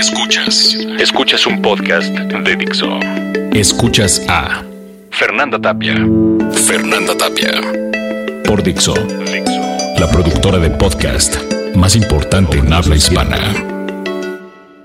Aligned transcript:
Escuchas. 0.00 0.74
Escuchas 0.98 1.46
un 1.46 1.60
podcast 1.60 2.08
de 2.08 2.56
Dixo. 2.56 2.88
Escuchas 3.52 4.22
a 4.28 4.64
Fernanda 5.10 5.60
Tapia. 5.60 5.94
Fernanda 6.66 7.14
Tapia. 7.18 7.50
Por 8.46 8.62
Dixo. 8.62 8.94
La 9.98 10.08
productora 10.10 10.56
de 10.56 10.70
podcast 10.70 11.36
más 11.74 11.96
importante 11.96 12.56
en 12.56 12.72
habla 12.72 12.96
hispana. 12.96 13.36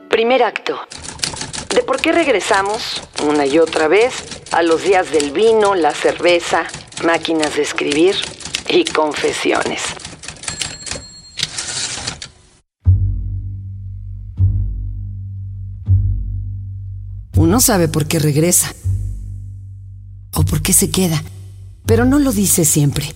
Primer 0.09 0.43
acto. 0.43 0.81
¿De 1.74 1.82
por 1.84 2.02
qué 2.02 2.12
regresamos 2.12 3.02
una 3.24 3.46
y 3.46 3.58
otra 3.58 3.88
vez 3.88 4.22
a 4.52 4.63
los 4.63 4.84
días 4.84 5.13
del 5.13 5.32
vino, 5.32 5.76
la 5.76 5.94
cerveza, 5.94 6.66
máquinas 7.06 7.56
de 7.56 7.62
escribir 7.62 8.18
y 8.68 8.84
confesiones? 8.84 9.82
Uno 17.35 17.59
sabe 17.59 17.88
por 17.88 18.07
qué 18.07 18.20
regresa 18.20 18.73
o 20.34 20.44
por 20.44 20.62
qué 20.62 20.71
se 20.71 20.89
queda, 20.89 21.21
pero 21.85 22.05
no 22.05 22.20
lo 22.20 22.31
dice 22.31 22.63
siempre. 22.63 23.13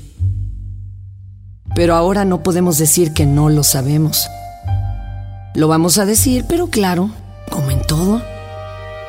Pero 1.73 1.95
ahora 1.95 2.25
no 2.25 2.43
podemos 2.43 2.77
decir 2.77 3.13
que 3.13 3.25
no 3.25 3.49
lo 3.49 3.63
sabemos. 3.63 4.27
Lo 5.55 5.67
vamos 5.67 5.97
a 5.97 6.05
decir, 6.05 6.45
pero 6.49 6.67
claro, 6.67 7.11
como 7.49 7.71
en 7.71 7.81
todo, 7.81 8.21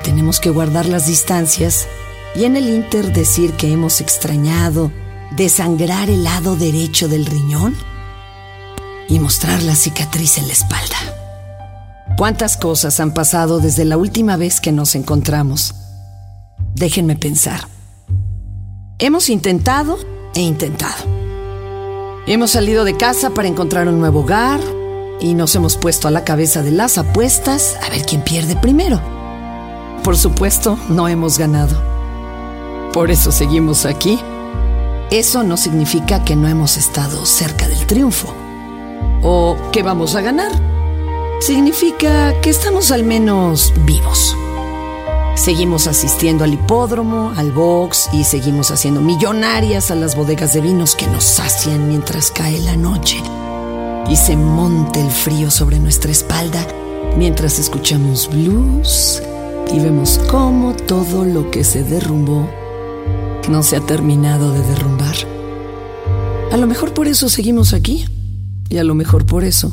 tenemos 0.05 0.39
que 0.39 0.51
guardar 0.51 0.87
las 0.87 1.07
distancias 1.07 1.87
y 2.35 2.45
en 2.45 2.57
el 2.57 2.69
inter 2.69 3.13
decir 3.13 3.55
que 3.55 3.73
hemos 3.73 4.01
extrañado 4.01 4.93
desangrar 5.37 6.09
el 6.09 6.25
lado 6.25 6.57
derecho 6.57 7.09
del 7.09 7.27
riñón 7.27 7.75
y 9.09 9.19
mostrar 9.19 9.63
la 9.63 9.75
cicatriz 9.75 10.39
en 10.39 10.47
la 10.47 10.53
espalda. 10.53 11.20
¿Cuántas 12.17 12.57
cosas 12.57 13.01
han 13.01 13.15
pasado 13.15 13.61
desde 13.61 13.85
la 13.85 13.97
última 13.97 14.37
vez 14.37 14.61
que 14.61 14.73
nos 14.73 14.95
encontramos? 14.95 15.75
Déjenme 16.75 17.17
pensar. 17.17 17.67
Hemos 18.99 19.31
intentado 19.31 19.99
e 20.35 20.41
intentado. 20.43 21.05
Hemos 22.27 22.51
salido 22.51 22.85
de 22.85 22.97
casa 22.97 23.31
para 23.31 23.49
encontrar 23.49 23.89
un 23.89 23.99
nuevo 23.99 24.21
hogar 24.21 24.61
y 25.19 25.35
nos 25.35 25.55
hemos 25.55 25.77
puesto 25.77 26.09
a 26.09 26.11
la 26.11 26.25
cabeza 26.25 26.63
de 26.63 26.71
las 26.71 26.99
apuestas 26.99 27.77
a 27.83 27.89
ver 27.89 28.05
quién 28.05 28.23
pierde 28.23 28.55
primero. 28.57 29.01
Por 30.05 30.17
supuesto, 30.17 30.79
no 30.91 31.09
hemos 31.09 31.39
ganado. 31.39 31.83
Por 32.93 33.11
eso 33.11 33.33
seguimos 33.33 33.87
aquí. 33.87 34.19
Eso 35.11 35.43
no 35.43 35.57
significa 35.57 36.23
que 36.23 36.37
no 36.37 36.49
hemos 36.49 36.77
estado 36.77 37.25
cerca 37.25 37.67
del 37.67 37.87
triunfo 37.87 38.33
o 39.23 39.57
que 39.73 39.83
vamos 39.83 40.15
a 40.15 40.21
ganar 40.21 40.70
significa 41.41 42.39
que 42.43 42.51
estamos 42.51 42.91
al 42.91 43.03
menos 43.03 43.73
vivos. 43.87 44.37
Seguimos 45.35 45.87
asistiendo 45.87 46.45
al 46.45 46.53
hipódromo, 46.53 47.33
al 47.35 47.51
box 47.51 48.11
y 48.13 48.25
seguimos 48.25 48.71
haciendo 48.71 49.01
millonarias 49.01 49.91
a 49.91 49.95
las 49.95 50.15
bodegas 50.15 50.53
de 50.53 50.61
vinos 50.61 50.95
que 50.95 51.07
nos 51.07 51.25
sacian 51.25 51.89
mientras 51.89 52.31
cae 52.31 52.59
la 52.61 52.77
noche 52.77 53.17
y 54.09 54.17
se 54.17 54.37
monta 54.37 55.01
el 55.01 55.11
frío 55.11 55.51
sobre 55.51 55.79
nuestra 55.79 56.11
espalda 56.11 56.67
mientras 57.17 57.59
escuchamos 57.59 58.29
blues 58.31 59.23
y 59.73 59.79
vemos 59.79 60.21
cómo 60.31 60.75
todo 60.75 61.25
lo 61.25 61.51
que 61.51 61.65
se 61.65 61.85
derrumbó 61.85 62.49
no 63.49 63.63
se 63.63 63.77
ha 63.77 63.81
terminado 63.81 64.53
de 64.53 64.61
derrumbar. 64.61 65.17
A 66.53 66.57
lo 66.59 66.67
mejor 66.67 66.93
por 66.93 67.09
eso 67.09 67.31
seguimos 67.31 67.73
aquí 67.73 68.05
y 68.69 68.77
a 68.77 68.85
lo 68.85 68.95
mejor 68.95 69.25
por 69.25 69.45
eso 69.45 69.73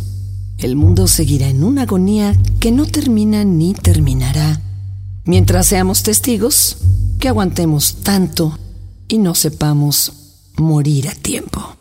el 0.58 0.75
mundo 0.75 1.08
seguirá 1.08 1.47
en 1.47 1.63
una 1.63 1.83
agonía 1.83 2.36
que 2.59 2.72
no 2.72 2.86
termina 2.86 3.44
ni 3.44 3.73
terminará, 3.73 4.59
mientras 5.25 5.67
seamos 5.67 6.03
testigos 6.03 6.77
que 7.19 7.27
aguantemos 7.27 7.97
tanto 8.03 8.58
y 9.08 9.19
no 9.19 9.35
sepamos 9.35 10.13
morir 10.57 11.09
a 11.09 11.13
tiempo. 11.13 11.76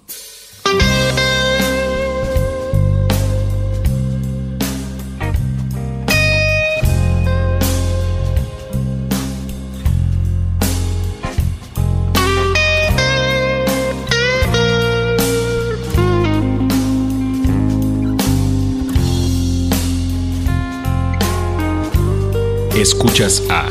Escuchas 22.76 23.40
a 23.48 23.62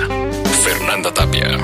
Fernanda 0.63 1.11
Tapia. 1.11 1.59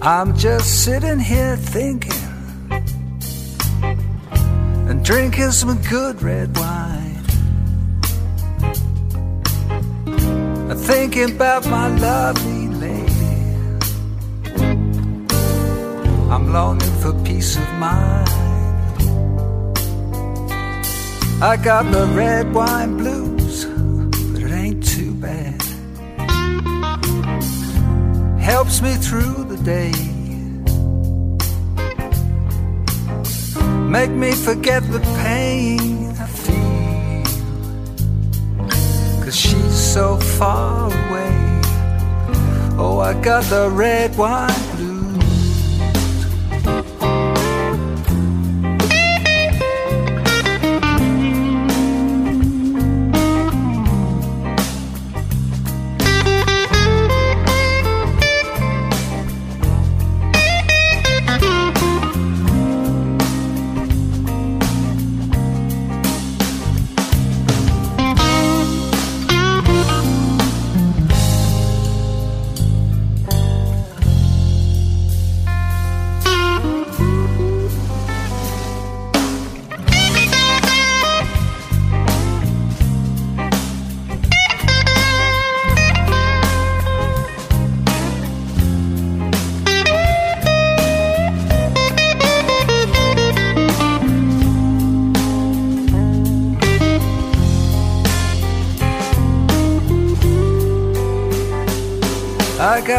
I'm 0.00 0.36
just 0.36 0.84
sitting 0.84 1.18
here 1.18 1.56
thinking 1.56 2.12
and 4.88 5.04
drinking 5.04 5.50
some 5.50 5.76
good 5.90 6.22
red 6.22 6.56
wine. 6.56 7.24
I'm 10.70 10.78
thinking 10.78 11.34
about 11.34 11.66
my 11.66 11.88
lovely 11.88 12.68
lady. 12.68 13.42
I'm 16.30 16.52
longing 16.52 16.94
for 17.02 17.12
peace 17.24 17.56
of 17.56 17.68
mind. 17.80 18.28
I 21.42 21.56
got 21.56 21.90
the 21.90 22.06
red 22.14 22.54
wine 22.54 22.96
blues, 22.96 23.41
helps 28.42 28.82
me 28.82 28.94
through 28.94 29.44
the 29.44 29.56
day. 29.58 29.92
Make 33.88 34.10
me 34.10 34.32
forget 34.32 34.82
the 34.90 35.00
pain 35.22 36.08
I 36.18 36.26
feel. 36.26 37.22
Cause 39.22 39.36
she's 39.36 39.78
so 39.94 40.16
far 40.16 40.86
away. 40.86 41.60
Oh, 42.78 42.98
I 42.98 43.14
got 43.22 43.44
the 43.44 43.70
red 43.70 44.16
wine 44.18 44.61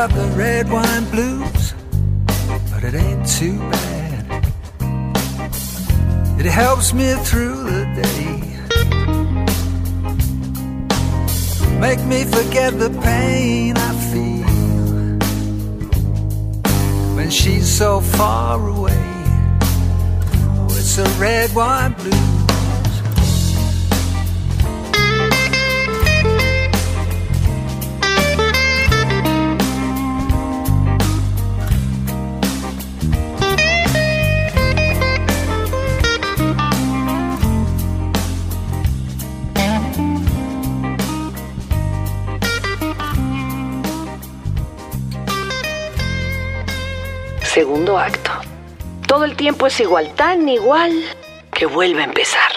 got 0.08 0.16
the 0.16 0.28
red 0.36 0.70
wine 0.70 1.06
blues, 1.12 1.74
but 2.70 2.84
it 2.84 2.94
ain't 2.94 3.26
too 3.26 3.58
bad. 3.72 4.46
It 6.38 6.46
helps 6.46 6.92
me 6.94 7.14
through 7.28 7.64
the 7.64 7.86
day. 8.02 8.42
Make 11.80 12.02
me 12.04 12.26
forget 12.26 12.78
the 12.78 12.90
pain 13.02 13.78
I 13.78 13.94
feel 14.12 15.16
when 17.16 17.30
she's 17.30 17.70
so 17.70 18.02
far 18.02 18.60
away. 18.68 19.06
Oh, 20.58 20.68
it's 20.72 20.98
a 20.98 21.08
red 21.18 21.56
wine 21.56 21.94
blues. 21.94 22.33
Segundo 47.74 47.98
acto. 47.98 48.30
Todo 49.08 49.26
el 49.26 49.36
tiempo 49.36 49.66
es 49.66 49.80
igual, 49.80 50.14
tan 50.16 50.48
igual 50.48 50.92
que 51.52 51.66
vuelve 51.66 52.02
a 52.02 52.06
empezar. 52.06 52.52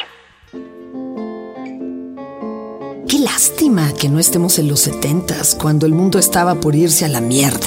Qué 3.09 3.19
lástima 3.21 3.95
que 3.95 4.11
no 4.11 4.19
estemos 4.19 4.59
en 4.59 4.69
los 4.69 4.81
setentas, 4.81 5.55
cuando 5.55 5.87
el 5.87 5.95
mundo 5.95 6.19
estaba 6.19 6.57
por 6.57 6.77
irse 6.77 7.07
a 7.07 7.09
la 7.09 7.23
mierda. 7.23 7.67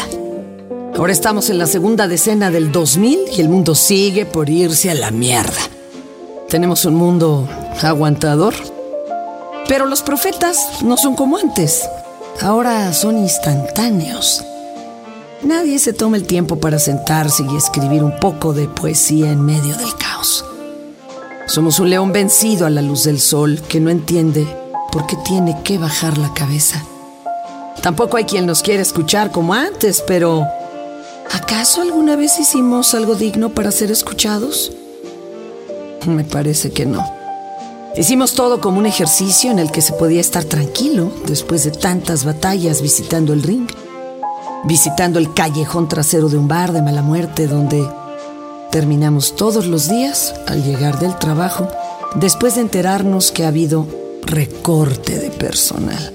Ahora 0.96 1.12
estamos 1.12 1.50
en 1.50 1.57
la 1.57 1.66
segunda 1.66 2.07
decena 2.07 2.51
del 2.51 2.72
2000 2.72 3.22
y 3.36 3.42
el 3.42 3.50
mundo 3.50 3.74
sigue 3.74 4.28
por 4.28 4.48
irse 4.48 4.92
a 4.92 4.94
la 4.94 5.10
mierda. 5.10 5.62
Tenemos 6.50 6.86
un 6.86 6.94
mundo 6.94 7.50
aguantador, 7.81 8.54
pero 9.68 9.88
los 9.88 10.04
profetas 10.04 10.84
no 10.84 10.98
son 10.98 11.16
como 11.16 11.40
antes. 11.40 11.90
Ahora 12.42 12.94
son 12.94 13.18
instantáneos. 13.18 14.46
Nadie 15.44 15.80
se 15.80 15.94
toma 15.94 16.18
el 16.18 16.25
tiempo 16.27 16.59
para 16.59 16.80
sentarse 16.80 17.44
y 17.50 17.56
escribir 17.56 18.03
un 18.03 18.19
poco 18.19 18.53
de 18.53 18.68
poesía 18.68 19.31
en 19.31 19.45
medio 19.45 19.75
del 19.77 19.95
caos. 19.95 20.44
Somos 21.47 21.80
un 21.80 21.89
león 21.89 22.12
vencido 22.12 22.65
a 22.65 22.69
la 22.69 22.81
luz 22.81 23.06
del 23.06 23.21
sol 23.21 23.62
que 23.69 23.80
no 23.80 23.89
entiende 23.89 24.45
por 24.91 25.07
qué 25.07 25.15
tiene 25.24 25.57
que 25.63 25.77
bajar 25.77 26.18
la 26.18 26.33
cabeza. 26.33 26.83
Tampoco 27.81 28.18
hay 28.18 28.25
quien 28.25 28.45
nos 28.45 28.62
quiera 28.62 28.81
escuchar 28.81 29.31
como 29.31 29.53
antes, 29.53 30.03
pero 30.06 30.45
¿acaso 31.31 31.81
alguna 31.81 32.18
vez 32.18 32.38
hicimos 32.38 32.94
algo 32.94 33.15
digno 33.15 33.50
para 33.50 33.71
ser 33.71 33.91
escuchados? 33.91 34.74
Me 36.06 36.25
parece 36.25 36.71
que 36.71 36.86
no. 36.86 37.06
Hicimos 37.95 38.33
todo 38.33 38.59
como 38.59 38.77
un 38.77 38.86
ejercicio 38.86 39.51
en 39.51 39.59
el 39.59 39.71
que 39.71 39.81
se 39.81 39.94
podía 39.94 40.19
estar 40.19 40.44
tranquilo 40.44 41.13
después 41.25 41.63
de 41.63 41.71
tantas 41.71 42.25
batallas 42.25 42.81
visitando 42.81 43.31
el 43.31 43.41
ring 43.41 43.68
visitando 44.64 45.20
el 45.20 45.34
callejón 45.34 45.88
trasero 45.88 46.30
de 46.30 46.38
un 46.38 46.48
bar 46.48 46.74
de 46.74 46.82
mala 46.82 47.02
muerte 47.02 47.48
donde 47.48 47.88
terminamos 48.72 49.36
todos 49.36 49.66
los 49.66 49.90
días 49.90 50.34
al 50.48 50.64
llegar 50.64 51.00
del 51.00 51.18
trabajo 51.18 51.68
después 52.16 52.56
de 52.56 52.62
enterarnos 52.62 53.32
que 53.32 53.46
ha 53.46 53.50
habido 53.50 53.88
recorte 54.24 55.18
de 55.18 55.30
personal. 55.30 56.14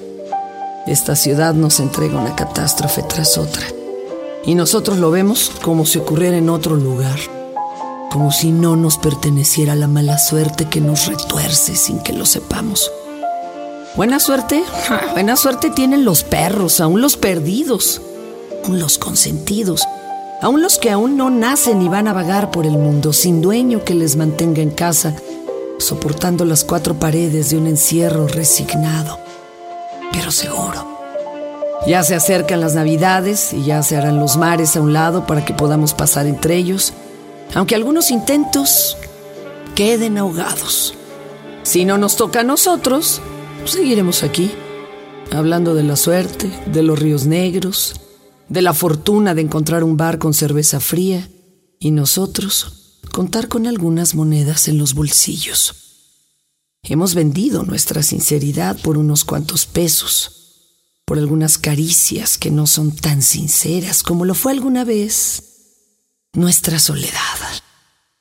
Esta 0.86 1.16
ciudad 1.16 1.54
nos 1.54 1.80
entrega 1.80 2.18
una 2.18 2.36
catástrofe 2.36 3.02
tras 3.02 3.38
otra 3.38 3.64
y 4.44 4.54
nosotros 4.54 4.98
lo 4.98 5.10
vemos 5.10 5.50
como 5.62 5.86
si 5.86 5.98
ocurriera 5.98 6.36
en 6.36 6.50
otro 6.50 6.76
lugar, 6.76 7.18
como 8.10 8.30
si 8.30 8.52
no 8.52 8.76
nos 8.76 8.98
perteneciera 8.98 9.74
la 9.74 9.88
mala 9.88 10.18
suerte 10.18 10.66
que 10.66 10.82
nos 10.82 11.06
retuerce 11.06 11.74
sin 11.74 12.00
que 12.00 12.12
lo 12.12 12.26
sepamos. 12.26 12.90
Buena 13.96 14.20
suerte, 14.20 14.62
buena 15.12 15.36
suerte 15.36 15.70
tienen 15.70 16.04
los 16.04 16.22
perros, 16.24 16.80
aún 16.80 17.00
los 17.00 17.16
perdidos 17.16 18.02
los 18.72 18.98
consentidos, 18.98 19.82
aún 20.42 20.62
los 20.62 20.78
que 20.78 20.90
aún 20.90 21.16
no 21.16 21.30
nacen 21.30 21.82
y 21.82 21.88
van 21.88 22.08
a 22.08 22.12
vagar 22.12 22.50
por 22.50 22.66
el 22.66 22.78
mundo 22.78 23.12
sin 23.12 23.40
dueño 23.40 23.84
que 23.84 23.94
les 23.94 24.16
mantenga 24.16 24.62
en 24.62 24.70
casa, 24.70 25.14
soportando 25.78 26.44
las 26.44 26.64
cuatro 26.64 26.94
paredes 26.94 27.50
de 27.50 27.58
un 27.58 27.66
encierro 27.66 28.26
resignado, 28.26 29.18
pero 30.12 30.30
seguro. 30.30 30.94
Ya 31.86 32.02
se 32.02 32.14
acercan 32.14 32.60
las 32.60 32.74
navidades 32.74 33.52
y 33.52 33.64
ya 33.64 33.82
se 33.82 33.96
harán 33.96 34.18
los 34.18 34.36
mares 34.36 34.74
a 34.76 34.80
un 34.80 34.94
lado 34.94 35.26
para 35.26 35.44
que 35.44 35.52
podamos 35.52 35.92
pasar 35.92 36.26
entre 36.26 36.56
ellos, 36.56 36.94
aunque 37.54 37.74
algunos 37.74 38.10
intentos 38.10 38.96
queden 39.74 40.16
ahogados. 40.16 40.94
Si 41.62 41.84
no 41.84 41.98
nos 41.98 42.16
toca 42.16 42.40
a 42.40 42.44
nosotros, 42.44 43.20
seguiremos 43.66 44.22
aquí, 44.22 44.50
hablando 45.30 45.74
de 45.74 45.82
la 45.82 45.96
suerte, 45.96 46.50
de 46.66 46.82
los 46.82 46.98
ríos 46.98 47.26
negros, 47.26 47.94
de 48.48 48.62
la 48.62 48.74
fortuna 48.74 49.34
de 49.34 49.42
encontrar 49.42 49.84
un 49.84 49.96
bar 49.96 50.18
con 50.18 50.34
cerveza 50.34 50.80
fría 50.80 51.28
y 51.78 51.90
nosotros 51.90 53.00
contar 53.12 53.48
con 53.48 53.66
algunas 53.66 54.14
monedas 54.14 54.68
en 54.68 54.78
los 54.78 54.94
bolsillos. 54.94 55.74
Hemos 56.82 57.14
vendido 57.14 57.62
nuestra 57.62 58.02
sinceridad 58.02 58.78
por 58.82 58.98
unos 58.98 59.24
cuantos 59.24 59.66
pesos, 59.66 61.00
por 61.04 61.18
algunas 61.18 61.56
caricias 61.58 62.36
que 62.38 62.50
no 62.50 62.66
son 62.66 62.94
tan 62.94 63.22
sinceras 63.22 64.02
como 64.02 64.24
lo 64.24 64.34
fue 64.34 64.52
alguna 64.52 64.84
vez 64.84 65.44
nuestra 66.34 66.78
soledad. 66.78 67.38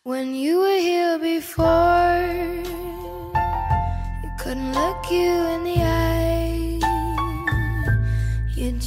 When 0.05 0.35
you 0.35 0.59
were 0.59 0.79
here 0.79 1.17
before, 1.17 2.63
couldn't 4.37 4.73
look 4.73 5.09
you 5.09 5.82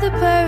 the 0.00 0.10
person 0.12 0.39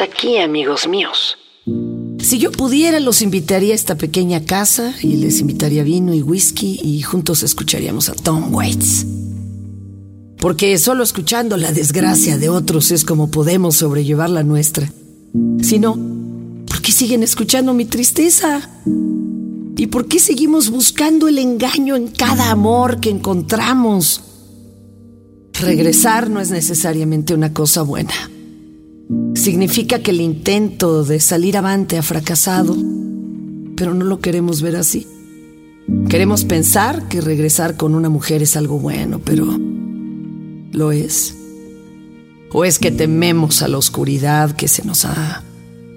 aquí, 0.00 0.38
amigos 0.38 0.86
míos? 0.88 1.36
Si 2.20 2.38
yo 2.38 2.52
pudiera, 2.52 3.00
los 3.00 3.20
invitaría 3.20 3.72
a 3.72 3.74
esta 3.74 3.96
pequeña 3.96 4.44
casa 4.44 4.94
y 5.02 5.16
les 5.16 5.40
invitaría 5.40 5.82
vino 5.82 6.14
y 6.14 6.22
whisky 6.22 6.80
y 6.82 7.02
juntos 7.02 7.42
escucharíamos 7.42 8.08
a 8.08 8.14
Tom 8.14 8.54
Waits. 8.54 9.06
Porque 10.38 10.78
solo 10.78 11.02
escuchando 11.02 11.56
la 11.56 11.72
desgracia 11.72 12.38
de 12.38 12.48
otros 12.48 12.90
es 12.90 13.04
como 13.04 13.30
podemos 13.30 13.76
sobrellevar 13.76 14.30
la 14.30 14.42
nuestra. 14.42 14.92
Si 15.62 15.78
no, 15.78 15.96
¿por 16.66 16.80
qué 16.80 16.92
siguen 16.92 17.22
escuchando 17.22 17.74
mi 17.74 17.84
tristeza? 17.84 18.70
¿Y 19.76 19.86
por 19.88 20.06
qué 20.06 20.18
seguimos 20.18 20.70
buscando 20.70 21.28
el 21.28 21.38
engaño 21.38 21.96
en 21.96 22.08
cada 22.08 22.50
amor 22.50 23.00
que 23.00 23.10
encontramos? 23.10 24.20
Regresar 25.54 26.30
no 26.30 26.40
es 26.40 26.50
necesariamente 26.50 27.34
una 27.34 27.52
cosa 27.52 27.82
buena. 27.82 28.31
Significa 29.34 30.00
que 30.00 30.10
el 30.10 30.20
intento 30.20 31.04
de 31.04 31.18
salir 31.18 31.56
avante 31.56 31.98
ha 31.98 32.02
fracasado, 32.02 32.76
pero 33.76 33.94
no 33.94 34.04
lo 34.04 34.20
queremos 34.20 34.62
ver 34.62 34.76
así. 34.76 35.06
Queremos 36.08 36.44
pensar 36.44 37.08
que 37.08 37.20
regresar 37.20 37.76
con 37.76 37.94
una 37.94 38.08
mujer 38.08 38.42
es 38.42 38.56
algo 38.56 38.78
bueno, 38.78 39.20
pero 39.24 39.46
¿lo 40.72 40.92
es? 40.92 41.34
¿O 42.52 42.64
es 42.64 42.78
que 42.78 42.90
tememos 42.90 43.62
a 43.62 43.68
la 43.68 43.78
oscuridad 43.78 44.52
que 44.52 44.68
se 44.68 44.84
nos 44.84 45.04
ha 45.04 45.42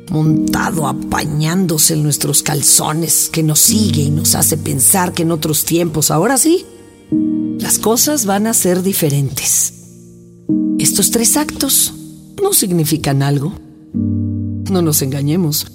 montado 0.10 0.88
apañándose 0.88 1.94
en 1.94 2.04
nuestros 2.04 2.44
calzones, 2.44 3.30
que 3.32 3.44
nos 3.44 3.60
sigue 3.60 4.04
y 4.04 4.10
nos 4.10 4.36
hace 4.36 4.58
pensar 4.58 5.14
que 5.14 5.24
en 5.24 5.32
otros 5.32 5.66
tiempos, 5.66 6.12
ahora 6.12 6.38
sí, 6.38 6.66
las 7.60 7.80
cosas 7.80 8.26
van 8.26 8.48
a 8.48 8.54
ser 8.54 8.84
diferentes. 8.84 9.74
Estos 10.80 11.12
tres 11.12 11.38
actos 11.38 11.94
no 12.42 12.54
significan 12.54 13.22
algo. 13.22 13.54
No 13.94 14.82
nos 14.82 15.02
engañemos. 15.02 15.68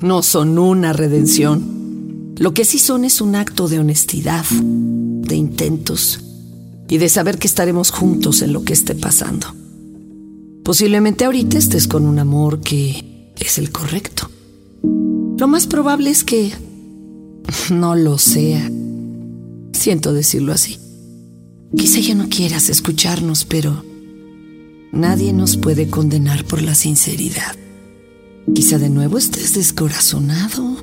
No 0.00 0.22
son 0.22 0.58
una 0.58 0.92
redención. 0.92 2.34
Lo 2.36 2.52
que 2.52 2.64
sí 2.64 2.78
son 2.78 3.04
es 3.04 3.20
un 3.20 3.34
acto 3.34 3.66
de 3.68 3.78
honestidad, 3.78 4.44
de 4.50 5.36
intentos 5.36 6.20
y 6.88 6.98
de 6.98 7.08
saber 7.08 7.38
que 7.38 7.46
estaremos 7.46 7.90
juntos 7.90 8.42
en 8.42 8.52
lo 8.52 8.62
que 8.62 8.74
esté 8.74 8.94
pasando. 8.94 9.46
Posiblemente 10.62 11.24
ahorita 11.24 11.56
estés 11.56 11.88
con 11.88 12.06
un 12.06 12.18
amor 12.18 12.60
que 12.60 13.32
es 13.38 13.58
el 13.58 13.70
correcto. 13.70 14.30
Lo 15.38 15.48
más 15.48 15.66
probable 15.66 16.10
es 16.10 16.24
que 16.24 16.52
no 17.70 17.94
lo 17.94 18.18
sea. 18.18 18.70
Siento 19.72 20.12
decirlo 20.12 20.52
así. 20.52 20.78
Quizá 21.76 22.00
ya 22.00 22.14
no 22.14 22.28
quieras 22.28 22.68
escucharnos, 22.68 23.44
pero 23.44 23.82
nadie 24.92 25.32
nos 25.32 25.56
puede 25.56 25.88
condenar 25.88 26.44
por 26.44 26.62
la 26.62 26.74
sinceridad. 26.74 27.56
Quizá 28.54 28.78
de 28.78 28.90
nuevo 28.90 29.18
estés 29.18 29.54
descorazonado. 29.54 30.76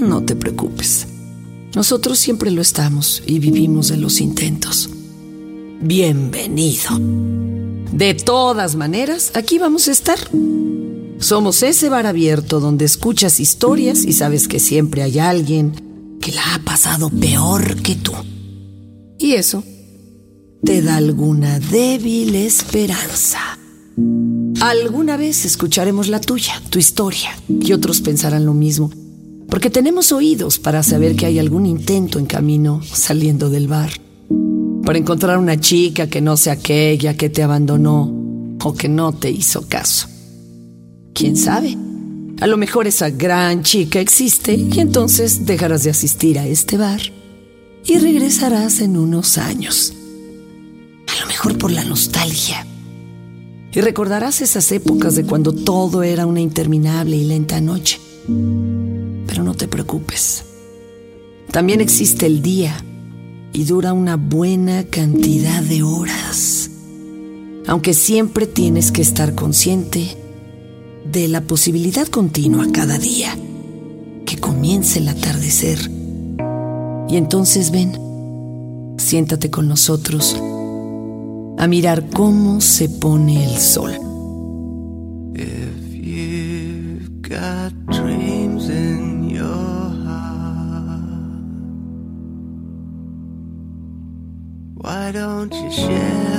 No 0.00 0.22
te 0.24 0.36
preocupes. 0.36 1.06
Nosotros 1.74 2.18
siempre 2.18 2.50
lo 2.50 2.62
estamos 2.62 3.22
y 3.26 3.38
vivimos 3.40 3.88
de 3.88 3.96
los 3.96 4.20
intentos. 4.20 4.88
Bienvenido. 5.80 6.98
De 7.92 8.14
todas 8.14 8.76
maneras, 8.76 9.32
aquí 9.34 9.58
vamos 9.58 9.88
a 9.88 9.92
estar. 9.92 10.18
Somos 11.18 11.62
ese 11.62 11.88
bar 11.88 12.06
abierto 12.06 12.60
donde 12.60 12.84
escuchas 12.84 13.40
historias 13.40 14.04
y 14.04 14.12
sabes 14.12 14.46
que 14.46 14.60
siempre 14.60 15.02
hay 15.02 15.18
alguien 15.18 16.18
que 16.20 16.32
la 16.32 16.54
ha 16.54 16.58
pasado 16.60 17.10
peor 17.10 17.82
que 17.82 17.96
tú. 17.96 18.12
Y 19.18 19.32
eso 19.32 19.64
te 20.64 20.80
da 20.80 20.96
alguna 20.96 21.58
débil 21.58 22.34
esperanza. 22.34 23.58
Alguna 24.60 25.16
vez 25.18 25.44
escucharemos 25.44 26.08
la 26.08 26.20
tuya, 26.20 26.54
tu 26.70 26.78
historia, 26.78 27.30
y 27.48 27.72
otros 27.72 28.00
pensarán 28.00 28.46
lo 28.46 28.54
mismo, 28.54 28.90
porque 29.48 29.68
tenemos 29.68 30.10
oídos 30.10 30.58
para 30.58 30.82
saber 30.82 31.16
que 31.16 31.26
hay 31.26 31.38
algún 31.38 31.66
intento 31.66 32.18
en 32.18 32.24
camino 32.24 32.80
saliendo 32.82 33.50
del 33.50 33.68
bar, 33.68 33.90
para 34.84 34.98
encontrar 34.98 35.38
una 35.38 35.60
chica 35.60 36.06
que 36.06 36.22
no 36.22 36.36
sea 36.36 36.54
aquella 36.54 37.14
que 37.14 37.28
te 37.28 37.42
abandonó 37.42 38.56
o 38.62 38.72
que 38.72 38.88
no 38.88 39.12
te 39.12 39.30
hizo 39.30 39.68
caso. 39.68 40.08
¿Quién 41.12 41.36
sabe? 41.36 41.76
A 42.40 42.46
lo 42.46 42.56
mejor 42.56 42.86
esa 42.86 43.10
gran 43.10 43.62
chica 43.62 44.00
existe 44.00 44.54
y 44.54 44.80
entonces 44.80 45.44
dejarás 45.44 45.84
de 45.84 45.90
asistir 45.90 46.38
a 46.38 46.46
este 46.46 46.78
bar 46.78 47.00
y 47.84 47.98
regresarás 47.98 48.80
en 48.80 48.96
unos 48.96 49.36
años. 49.36 49.94
Por 51.44 51.70
la 51.72 51.84
nostalgia. 51.84 52.66
Y 53.70 53.80
recordarás 53.82 54.40
esas 54.40 54.72
épocas 54.72 55.14
de 55.14 55.24
cuando 55.24 55.52
todo 55.52 56.02
era 56.02 56.24
una 56.24 56.40
interminable 56.40 57.16
y 57.16 57.24
lenta 57.24 57.60
noche. 57.60 58.00
Pero 59.26 59.44
no 59.44 59.54
te 59.54 59.68
preocupes. 59.68 60.44
También 61.50 61.82
existe 61.82 62.24
el 62.24 62.40
día 62.40 62.82
y 63.52 63.64
dura 63.64 63.92
una 63.92 64.16
buena 64.16 64.84
cantidad 64.84 65.62
de 65.62 65.82
horas. 65.82 66.70
Aunque 67.66 67.92
siempre 67.92 68.46
tienes 68.46 68.90
que 68.90 69.02
estar 69.02 69.34
consciente 69.34 70.16
de 71.10 71.28
la 71.28 71.42
posibilidad 71.42 72.06
continua 72.08 72.66
cada 72.72 72.98
día 72.98 73.36
que 74.24 74.38
comience 74.38 74.98
el 74.98 75.08
atardecer 75.08 75.90
y 77.08 77.16
entonces 77.16 77.70
ven, 77.70 78.96
siéntate 78.98 79.50
con 79.50 79.68
nosotros 79.68 80.36
a 81.58 81.66
mirar 81.66 82.08
cómo 82.10 82.60
se 82.60 82.88
pone 82.88 83.44
el 83.44 83.56
sol. 83.58 83.92
Why 94.84 95.12
don't 95.12 95.50
you 95.54 95.70
share 95.70 96.33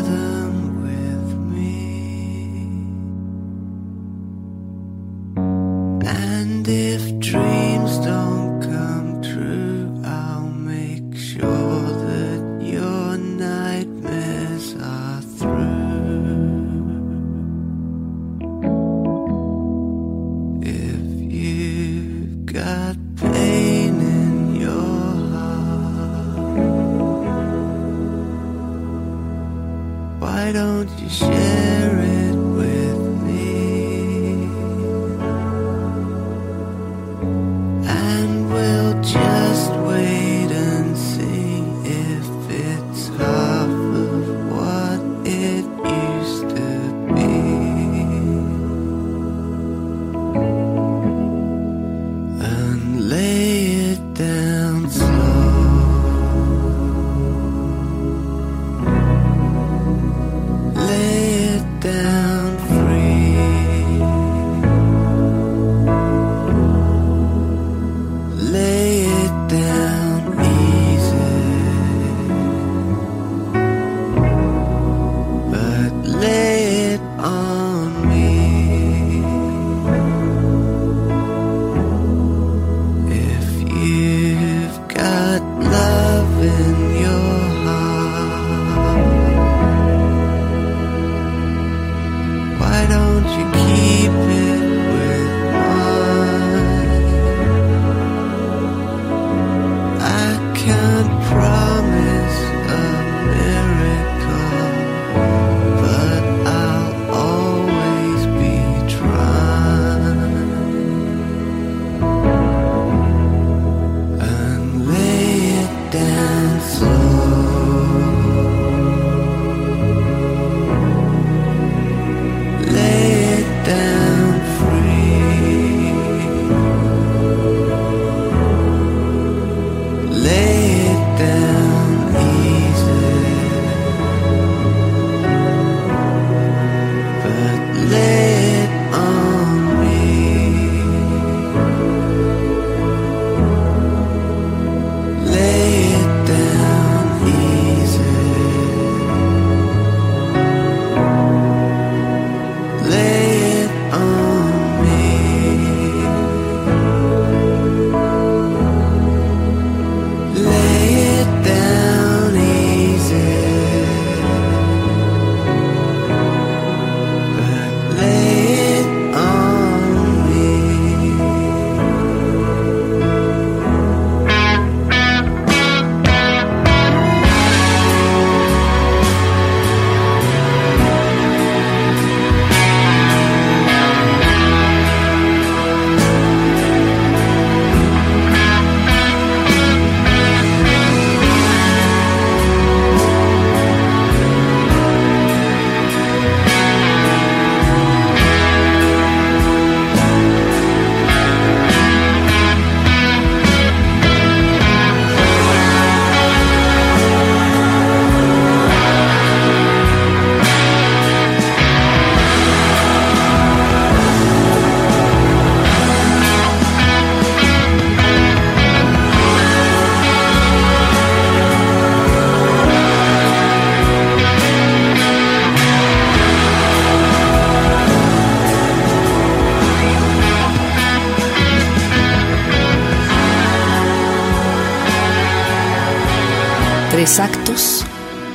Tres 237.05 237.19
actos. 237.19 237.85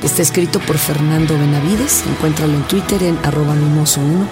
Está 0.01 0.21
escrito 0.21 0.61
por 0.61 0.77
Fernando 0.77 1.37
Benavides. 1.37 2.05
Encuéntralo 2.07 2.53
en 2.53 2.63
Twitter 2.63 3.03
en 3.03 3.17
arroba 3.21 3.53
mimoso1 3.53 4.25